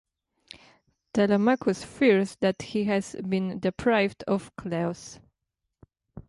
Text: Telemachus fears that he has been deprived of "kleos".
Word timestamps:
Telemachus 1.13 1.83
fears 1.83 2.35
that 2.37 2.59
he 2.63 2.85
has 2.85 3.15
been 3.29 3.59
deprived 3.59 4.23
of 4.27 4.49
"kleos". 4.55 5.19